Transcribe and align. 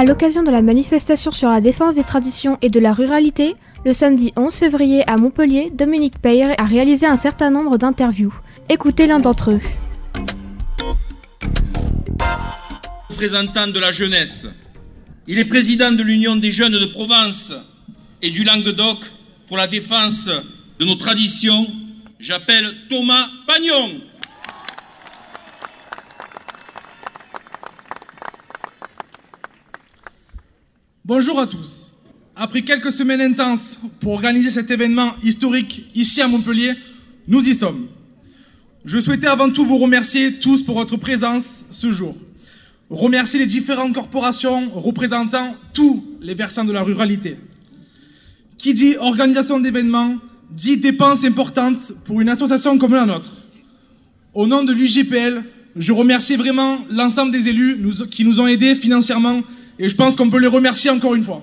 À 0.00 0.04
l'occasion 0.06 0.42
de 0.42 0.50
la 0.50 0.62
manifestation 0.62 1.30
sur 1.30 1.50
la 1.50 1.60
défense 1.60 1.94
des 1.94 2.04
traditions 2.04 2.56
et 2.62 2.70
de 2.70 2.80
la 2.80 2.94
ruralité, 2.94 3.54
le 3.84 3.92
samedi 3.92 4.32
11 4.34 4.54
février 4.54 5.06
à 5.06 5.18
Montpellier, 5.18 5.70
Dominique 5.74 6.18
Peyre 6.22 6.54
a 6.56 6.64
réalisé 6.64 7.04
un 7.04 7.18
certain 7.18 7.50
nombre 7.50 7.76
d'interviews. 7.76 8.32
Écoutez 8.70 9.06
l'un 9.06 9.20
d'entre 9.20 9.50
eux. 9.50 9.60
Représentant 13.10 13.66
de 13.66 13.78
la 13.78 13.92
jeunesse. 13.92 14.46
Il 15.26 15.38
est 15.38 15.44
président 15.44 15.92
de 15.92 16.02
l'Union 16.02 16.34
des 16.34 16.50
jeunes 16.50 16.78
de 16.78 16.86
Provence 16.86 17.52
et 18.22 18.30
du 18.30 18.42
Languedoc 18.42 19.00
pour 19.48 19.58
la 19.58 19.66
défense 19.66 20.30
de 20.78 20.84
nos 20.86 20.94
traditions. 20.94 21.66
J'appelle 22.18 22.74
Thomas 22.88 23.28
Pagnon. 23.46 24.00
Bonjour 31.12 31.40
à 31.40 31.48
tous. 31.48 31.90
Après 32.36 32.62
quelques 32.62 32.92
semaines 32.92 33.20
intenses 33.20 33.80
pour 33.98 34.12
organiser 34.12 34.48
cet 34.48 34.70
événement 34.70 35.14
historique 35.24 35.90
ici 35.92 36.22
à 36.22 36.28
Montpellier, 36.28 36.74
nous 37.26 37.40
y 37.40 37.56
sommes. 37.56 37.88
Je 38.84 39.00
souhaitais 39.00 39.26
avant 39.26 39.50
tout 39.50 39.64
vous 39.64 39.78
remercier 39.78 40.34
tous 40.34 40.62
pour 40.62 40.76
votre 40.76 40.96
présence 40.98 41.64
ce 41.72 41.90
jour. 41.90 42.16
Remercier 42.90 43.40
les 43.40 43.46
différentes 43.46 43.92
corporations 43.92 44.70
représentant 44.70 45.56
tous 45.74 46.06
les 46.20 46.34
versants 46.34 46.64
de 46.64 46.70
la 46.70 46.84
ruralité. 46.84 47.38
Qui 48.56 48.72
dit 48.72 48.94
organisation 48.96 49.58
d'événements 49.58 50.14
dit 50.52 50.76
dépenses 50.76 51.24
importantes 51.24 51.90
pour 52.04 52.20
une 52.20 52.28
association 52.28 52.78
comme 52.78 52.94
la 52.94 53.04
nôtre. 53.04 53.32
Au 54.32 54.46
nom 54.46 54.62
de 54.62 54.72
l'UGPL, 54.72 55.42
je 55.74 55.92
remercie 55.92 56.36
vraiment 56.36 56.84
l'ensemble 56.88 57.32
des 57.32 57.48
élus 57.48 57.80
qui 58.12 58.24
nous 58.24 58.40
ont 58.40 58.46
aidés 58.46 58.76
financièrement 58.76 59.42
et 59.80 59.88
je 59.88 59.96
pense 59.96 60.14
qu'on 60.14 60.28
peut 60.28 60.38
les 60.38 60.46
remercier 60.46 60.90
encore 60.90 61.14
une 61.14 61.24
fois. 61.24 61.42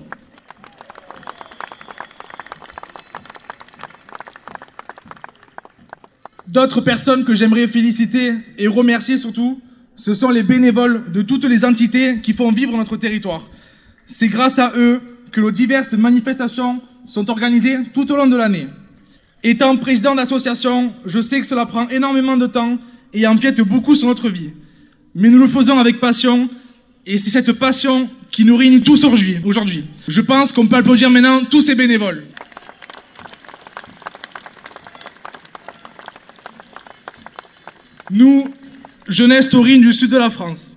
D'autres 6.46 6.80
personnes 6.80 7.24
que 7.24 7.34
j'aimerais 7.34 7.66
féliciter 7.66 8.32
et 8.56 8.68
remercier 8.68 9.18
surtout, 9.18 9.60
ce 9.96 10.14
sont 10.14 10.30
les 10.30 10.44
bénévoles 10.44 11.10
de 11.12 11.22
toutes 11.22 11.44
les 11.44 11.64
entités 11.64 12.20
qui 12.22 12.32
font 12.32 12.52
vivre 12.52 12.76
notre 12.76 12.96
territoire. 12.96 13.50
C'est 14.06 14.28
grâce 14.28 14.60
à 14.60 14.72
eux 14.76 15.00
que 15.32 15.40
nos 15.40 15.50
diverses 15.50 15.92
manifestations 15.94 16.80
sont 17.06 17.28
organisées 17.30 17.78
tout 17.92 18.10
au 18.12 18.16
long 18.16 18.28
de 18.28 18.36
l'année. 18.36 18.68
Étant 19.42 19.76
président 19.76 20.14
d'association, 20.14 20.92
je 21.04 21.20
sais 21.20 21.40
que 21.40 21.46
cela 21.46 21.66
prend 21.66 21.88
énormément 21.88 22.36
de 22.36 22.46
temps 22.46 22.78
et 23.12 23.26
empiète 23.26 23.60
beaucoup 23.60 23.96
sur 23.96 24.06
notre 24.06 24.28
vie. 24.28 24.50
Mais 25.14 25.28
nous 25.28 25.38
le 25.38 25.48
faisons 25.48 25.78
avec 25.78 25.98
passion 25.98 26.48
et 27.08 27.16
c'est 27.16 27.30
cette 27.30 27.52
passion 27.52 28.10
qui 28.30 28.44
nous 28.44 28.54
réunit 28.54 28.82
tous 28.82 29.02
aujourd'hui. 29.02 29.84
Je 30.06 30.20
pense 30.20 30.52
qu'on 30.52 30.66
peut 30.66 30.76
applaudir 30.76 31.08
maintenant 31.08 31.42
tous 31.42 31.62
ces 31.62 31.74
bénévoles. 31.74 32.24
Nous, 38.10 38.52
jeunesse 39.08 39.48
taurine 39.48 39.80
du 39.80 39.94
sud 39.94 40.10
de 40.10 40.18
la 40.18 40.28
France, 40.28 40.76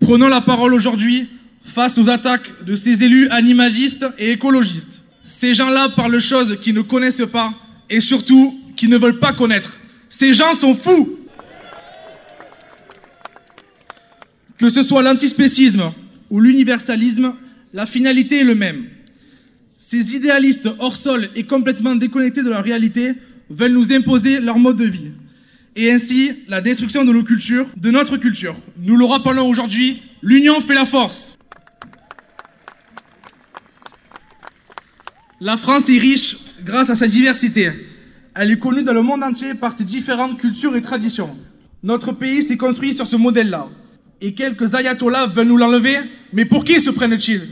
prenons 0.00 0.26
la 0.26 0.40
parole 0.40 0.74
aujourd'hui 0.74 1.28
face 1.62 1.96
aux 1.96 2.10
attaques 2.10 2.64
de 2.64 2.74
ces 2.74 3.04
élus 3.04 3.28
animalistes 3.28 4.04
et 4.18 4.32
écologistes. 4.32 5.00
Ces 5.24 5.54
gens-là 5.54 5.90
parlent 5.90 6.18
choses 6.18 6.58
qu'ils 6.60 6.74
ne 6.74 6.82
connaissent 6.82 7.22
pas 7.30 7.54
et 7.88 8.00
surtout 8.00 8.60
qu'ils 8.76 8.90
ne 8.90 8.98
veulent 8.98 9.20
pas 9.20 9.32
connaître. 9.32 9.78
Ces 10.08 10.34
gens 10.34 10.54
sont 10.56 10.74
fous. 10.74 11.17
Que 14.58 14.70
ce 14.70 14.82
soit 14.82 15.02
l'antispécisme 15.02 15.92
ou 16.30 16.40
l'universalisme, 16.40 17.34
la 17.72 17.86
finalité 17.86 18.40
est 18.40 18.44
le 18.44 18.56
même. 18.56 18.86
Ces 19.78 20.14
idéalistes 20.16 20.68
hors 20.80 20.96
sol 20.96 21.30
et 21.36 21.44
complètement 21.44 21.94
déconnectés 21.94 22.42
de 22.42 22.50
la 22.50 22.60
réalité 22.60 23.14
veulent 23.48 23.72
nous 23.72 23.92
imposer 23.92 24.40
leur 24.40 24.58
mode 24.58 24.76
de 24.76 24.84
vie. 24.84 25.12
Et 25.76 25.92
ainsi, 25.92 26.32
la 26.48 26.60
destruction 26.60 27.04
de 27.04 27.12
nos 27.12 27.22
cultures, 27.22 27.68
de 27.76 27.90
notre 27.90 28.16
culture. 28.16 28.56
Nous 28.78 28.96
le 28.96 29.04
rappelons 29.04 29.48
aujourd'hui, 29.48 30.02
l'union 30.22 30.60
fait 30.60 30.74
la 30.74 30.84
force. 30.84 31.38
La 35.40 35.56
France 35.56 35.88
est 35.88 35.98
riche 35.98 36.36
grâce 36.64 36.90
à 36.90 36.96
sa 36.96 37.06
diversité. 37.06 37.70
Elle 38.34 38.50
est 38.50 38.58
connue 38.58 38.82
dans 38.82 38.92
le 38.92 39.02
monde 39.02 39.22
entier 39.22 39.54
par 39.54 39.72
ses 39.72 39.84
différentes 39.84 40.38
cultures 40.38 40.74
et 40.74 40.82
traditions. 40.82 41.36
Notre 41.84 42.10
pays 42.10 42.42
s'est 42.42 42.56
construit 42.56 42.92
sur 42.92 43.06
ce 43.06 43.14
modèle-là 43.14 43.68
et 44.20 44.34
quelques 44.34 44.74
ayatollahs 44.74 45.26
veulent 45.26 45.48
nous 45.48 45.56
l'enlever, 45.56 45.98
mais 46.32 46.44
pour 46.44 46.64
qui 46.64 46.80
se 46.80 46.90
prennent-ils? 46.90 47.48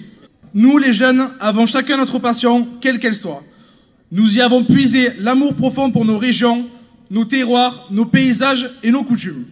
Nous, 0.55 0.79
les 0.79 0.93
jeunes, 0.93 1.29
avons 1.39 1.67
chacun 1.67 1.97
notre 1.97 2.19
passion, 2.19 2.67
quelle 2.81 2.99
qu'elle 2.99 3.17
soit. 3.17 3.45
Nous 4.11 4.37
y 4.37 4.41
avons 4.41 4.65
puisé 4.65 5.11
l'amour 5.19 5.55
profond 5.55 5.91
pour 5.91 6.05
nos 6.05 6.19
régions, 6.19 6.69
nos 7.11 7.25
terroirs, 7.25 7.89
nos 7.91 8.07
paysages 8.07 8.71
et 8.83 8.91
nos 8.91 9.05
coutumes. 9.05 9.47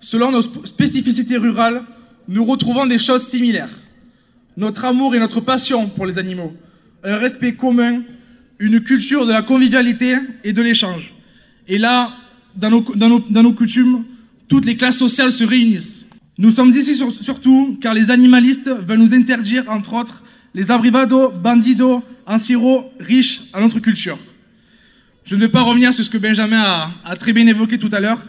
Selon 0.00 0.30
nos 0.30 0.42
spécificités 0.42 1.36
rurales, 1.36 1.82
nous 2.28 2.44
retrouvons 2.44 2.86
des 2.86 2.98
choses 2.98 3.26
similaires. 3.26 3.70
Notre 4.56 4.84
amour 4.84 5.14
et 5.14 5.18
notre 5.18 5.40
passion 5.40 5.88
pour 5.88 6.06
les 6.06 6.18
animaux, 6.18 6.54
un 7.04 7.16
respect 7.16 7.54
commun, 7.54 8.02
une 8.58 8.80
culture 8.80 9.26
de 9.26 9.32
la 9.32 9.42
convivialité 9.42 10.16
et 10.44 10.52
de 10.52 10.62
l'échange. 10.62 11.12
Et 11.68 11.78
là, 11.78 12.12
dans 12.54 12.70
nos, 12.70 12.80
dans 12.94 13.08
nos, 13.08 13.20
dans 13.20 13.42
nos 13.42 13.52
coutumes, 13.52 14.04
toutes 14.48 14.64
les 14.64 14.76
classes 14.76 14.98
sociales 14.98 15.32
se 15.32 15.44
réunissent. 15.44 15.95
Nous 16.38 16.50
sommes 16.50 16.70
ici 16.70 16.94
surtout 17.22 17.78
car 17.80 17.94
les 17.94 18.10
animalistes 18.10 18.68
veulent 18.68 18.98
nous 18.98 19.14
interdire, 19.14 19.64
entre 19.68 19.94
autres, 19.94 20.22
les 20.54 20.70
abrivados, 20.70 21.30
bandidos, 21.30 22.02
anciro, 22.26 22.92
riches 23.00 23.42
à 23.54 23.60
notre 23.60 23.78
culture. 23.78 24.18
Je 25.24 25.34
ne 25.34 25.40
vais 25.40 25.48
pas 25.48 25.62
revenir 25.62 25.94
sur 25.94 26.04
ce 26.04 26.10
que 26.10 26.18
Benjamin 26.18 26.92
a, 27.04 27.16
très 27.16 27.32
bien 27.32 27.46
évoqué 27.46 27.78
tout 27.78 27.88
à 27.92 28.00
l'heure, 28.00 28.20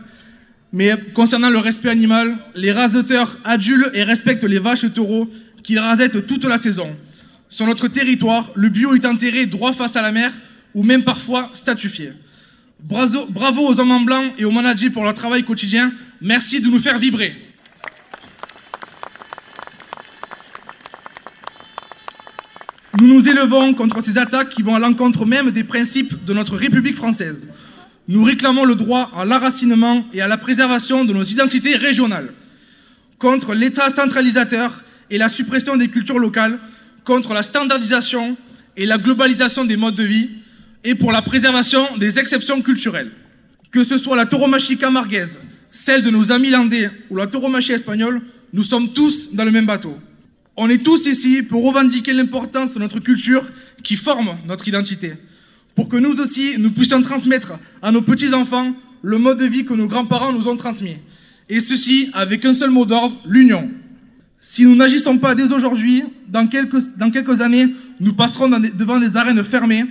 mais 0.71 0.95
concernant 1.13 1.49
le 1.49 1.57
respect 1.57 1.89
animal, 1.89 2.37
les 2.55 2.71
raseteurs 2.71 3.37
adulent 3.43 3.91
et 3.93 4.03
respectent 4.03 4.45
les 4.45 4.59
vaches 4.59 4.91
taureaux 4.93 5.29
qu'ils 5.63 5.79
rasettent 5.79 6.25
toute 6.25 6.45
la 6.45 6.57
saison. 6.57 6.95
Sur 7.49 7.65
notre 7.65 7.89
territoire, 7.89 8.51
le 8.55 8.69
bio 8.69 8.95
est 8.95 9.05
enterré 9.05 9.45
droit 9.45 9.73
face 9.73 9.95
à 9.97 10.01
la 10.01 10.11
mer 10.13 10.33
ou 10.73 10.83
même 10.83 11.03
parfois 11.03 11.51
statufié. 11.53 12.13
Bravo 12.79 13.67
aux 13.67 13.79
hommes 13.79 13.91
en 13.91 14.01
blanc 14.01 14.23
et 14.37 14.45
aux 14.45 14.51
managers 14.51 14.89
pour 14.89 15.03
leur 15.03 15.13
travail 15.13 15.43
quotidien. 15.43 15.91
Merci 16.21 16.61
de 16.61 16.67
nous 16.67 16.79
faire 16.79 16.99
vibrer. 16.99 17.46
Nous 22.99 23.07
nous 23.07 23.29
élevons 23.29 23.75
contre 23.75 24.01
ces 24.01 24.17
attaques 24.17 24.49
qui 24.49 24.63
vont 24.63 24.73
à 24.73 24.79
l'encontre 24.79 25.23
même 25.23 25.51
des 25.51 25.63
principes 25.63 26.25
de 26.25 26.33
notre 26.33 26.57
République 26.57 26.95
française. 26.95 27.45
Nous 28.07 28.23
réclamons 28.23 28.65
le 28.65 28.73
droit 28.73 29.11
à 29.15 29.23
l'enracinement 29.23 30.03
et 30.13 30.21
à 30.21 30.27
la 30.27 30.37
préservation 30.37 31.05
de 31.05 31.13
nos 31.13 31.23
identités 31.23 31.75
régionales, 31.75 32.33
contre 33.19 33.53
l'État 33.53 33.91
centralisateur 33.91 34.83
et 35.11 35.19
la 35.19 35.29
suppression 35.29 35.77
des 35.77 35.89
cultures 35.89 36.17
locales, 36.17 36.57
contre 37.05 37.35
la 37.35 37.43
standardisation 37.43 38.35
et 38.75 38.87
la 38.87 38.97
globalisation 38.97 39.63
des 39.63 39.77
modes 39.77 39.95
de 39.95 40.03
vie, 40.03 40.29
et 40.83 40.95
pour 40.95 41.11
la 41.11 41.21
préservation 41.21 41.97
des 41.97 42.17
exceptions 42.17 42.63
culturelles. 42.63 43.11
Que 43.69 43.83
ce 43.83 43.99
soit 43.99 44.15
la 44.15 44.25
tauromachie 44.25 44.77
camarguaise, 44.77 45.39
celle 45.71 46.01
de 46.01 46.09
nos 46.09 46.31
amis 46.31 46.49
landais 46.49 46.89
ou 47.11 47.15
la 47.15 47.27
tauromachie 47.27 47.73
espagnole, 47.73 48.21
nous 48.53 48.63
sommes 48.63 48.91
tous 48.93 49.29
dans 49.33 49.45
le 49.45 49.51
même 49.51 49.67
bateau. 49.67 49.99
On 50.59 50.69
est 50.69 50.83
tous 50.83 51.05
ici 51.05 51.43
pour 51.43 51.63
revendiquer 51.63 52.13
l'importance 52.13 52.73
de 52.73 52.79
notre 52.79 52.99
culture 52.99 53.47
qui 53.83 53.95
forme 53.95 54.37
notre 54.47 54.67
identité, 54.67 55.13
pour 55.75 55.87
que 55.87 55.97
nous 55.97 56.19
aussi, 56.19 56.55
nous 56.57 56.71
puissions 56.71 56.99
transmettre 57.03 57.53
à 57.83 57.91
nos 57.91 58.01
petits-enfants 58.01 58.73
le 59.03 59.19
mode 59.19 59.37
de 59.37 59.45
vie 59.45 59.65
que 59.65 59.75
nos 59.75 59.85
grands-parents 59.85 60.33
nous 60.33 60.47
ont 60.47 60.57
transmis. 60.57 60.97
Et 61.47 61.59
ceci 61.59 62.09
avec 62.13 62.43
un 62.43 62.55
seul 62.55 62.71
mot 62.71 62.85
d'ordre, 62.85 63.15
l'union. 63.27 63.69
Si 64.41 64.63
nous 64.63 64.75
n'agissons 64.75 65.19
pas 65.19 65.35
dès 65.35 65.53
aujourd'hui, 65.53 66.03
dans 66.27 66.47
quelques, 66.47 67.41
années, 67.41 67.67
nous 67.99 68.13
passerons 68.13 68.49
devant 68.49 68.99
des 68.99 69.15
arènes 69.15 69.43
fermées, 69.43 69.85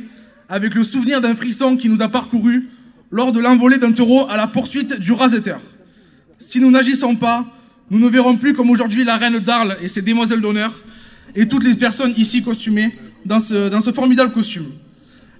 avec 0.48 0.74
le 0.74 0.82
souvenir 0.82 1.20
d'un 1.20 1.36
frisson 1.36 1.76
qui 1.76 1.88
nous 1.88 2.02
a 2.02 2.08
parcouru 2.08 2.68
lors 3.12 3.30
de 3.30 3.38
l'envolée 3.38 3.78
d'un 3.78 3.92
taureau 3.92 4.28
à 4.28 4.36
la 4.36 4.48
poursuite 4.48 4.98
du 4.98 5.12
raseteur. 5.12 5.60
Si 6.40 6.58
nous 6.58 6.72
n'agissons 6.72 7.14
pas, 7.14 7.46
nous 7.90 7.98
ne 7.98 8.08
verrons 8.08 8.36
plus 8.36 8.54
comme 8.54 8.70
aujourd'hui 8.70 9.04
la 9.04 9.16
reine 9.16 9.38
d'Arles 9.38 9.76
et 9.82 9.88
ses 9.88 10.02
demoiselles 10.02 10.40
d'honneur 10.40 10.72
et 11.34 11.46
toutes 11.46 11.64
les 11.64 11.74
personnes 11.74 12.14
ici 12.16 12.42
costumées 12.42 12.96
dans 13.24 13.40
ce, 13.40 13.92
formidable 13.92 14.32
costume. 14.32 14.66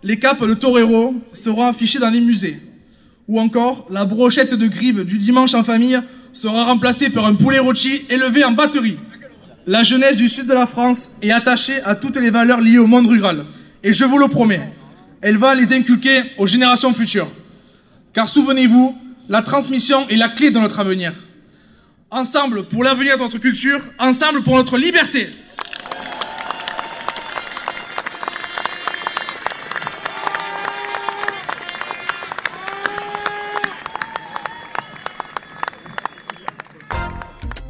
Les 0.02 0.18
capes 0.18 0.44
de 0.44 0.54
torero 0.54 1.14
seront 1.32 1.66
affichées 1.66 1.98
dans 1.98 2.10
les 2.10 2.20
musées. 2.20 2.60
Ou 3.28 3.40
encore, 3.40 3.88
la 3.90 4.04
brochette 4.04 4.54
de 4.54 4.66
grive 4.66 5.04
du 5.04 5.18
dimanche 5.18 5.54
en 5.54 5.64
famille 5.64 5.98
sera 6.32 6.64
remplacée 6.64 7.10
par 7.10 7.26
un 7.26 7.34
poulet 7.34 7.58
rôti 7.58 8.02
élevé 8.08 8.44
en 8.44 8.52
batterie. 8.52 8.98
La 9.66 9.82
jeunesse 9.82 10.16
du 10.16 10.28
sud 10.28 10.46
de 10.46 10.52
la 10.52 10.66
France 10.66 11.10
est 11.22 11.32
attachée 11.32 11.82
à 11.82 11.96
toutes 11.96 12.16
les 12.16 12.30
valeurs 12.30 12.60
liées 12.60 12.78
au 12.78 12.86
monde 12.86 13.08
rural. 13.08 13.46
Et 13.82 13.92
je 13.92 14.04
vous 14.04 14.18
le 14.18 14.28
promets, 14.28 14.72
elle 15.22 15.38
va 15.38 15.54
les 15.54 15.74
inculquer 15.74 16.22
aux 16.38 16.46
générations 16.46 16.94
futures. 16.94 17.30
Car 18.12 18.28
souvenez-vous, 18.28 18.96
la 19.28 19.42
transmission 19.42 20.08
est 20.08 20.16
la 20.16 20.28
clé 20.28 20.52
de 20.52 20.58
notre 20.60 20.78
avenir. 20.78 21.12
Ensemble 22.10 22.68
pour 22.68 22.84
l'avenir 22.84 23.16
de 23.16 23.22
notre 23.22 23.38
culture, 23.38 23.80
ensemble 23.98 24.44
pour 24.44 24.54
notre 24.54 24.78
liberté. 24.78 25.28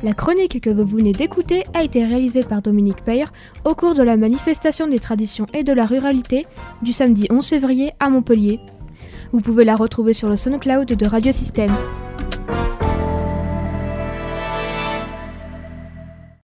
La 0.03 0.13
chronique 0.13 0.61
que 0.61 0.69
vous 0.69 0.85
venez 0.85 1.13
d'écouter 1.13 1.65
a 1.73 1.83
été 1.83 2.05
réalisée 2.05 2.43
par 2.43 2.61
Dominique 2.61 3.03
Peyre 3.05 3.33
au 3.65 3.75
cours 3.75 3.95
de 3.95 4.03
la 4.03 4.19
manifestation 4.19 4.87
des 4.87 4.99
traditions 4.99 5.47
et 5.55 5.65
de 5.65 5.73
la 5.73 5.87
ruralité 5.87 6.47
du 6.83 6.93
samedi 6.93 7.27
11 7.31 7.45
février 7.47 7.93
à 8.01 8.11
Montpellier. 8.11 8.61
Vous 9.33 9.41
pouvez 9.41 9.65
la 9.65 9.77
retrouver 9.77 10.13
sur 10.13 10.29
le 10.29 10.37
SoundCloud 10.37 10.87
de 10.87 11.07
Radio 11.07 11.33
Système. 11.33 11.75